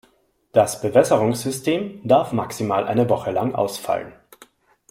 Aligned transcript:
Das 0.51 0.81
Bewässerungssystem 0.81 2.01
darf 2.03 2.31
maximal 2.31 2.87
eine 2.87 3.07
Woche 3.07 3.29
lang 3.29 3.53
ausfallen. 3.53 4.11